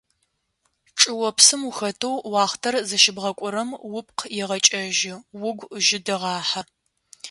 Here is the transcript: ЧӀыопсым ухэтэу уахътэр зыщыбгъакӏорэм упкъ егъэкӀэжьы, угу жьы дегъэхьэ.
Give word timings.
ЧӀыопсым 0.99 1.61
ухэтэу 1.69 2.15
уахътэр 2.31 2.75
зыщыбгъакӏорэм 2.89 3.69
упкъ 3.97 4.23
егъэкӀэжьы, 4.43 5.13
угу 5.47 5.65
жьы 5.85 5.99
дегъэхьэ. 6.05 6.61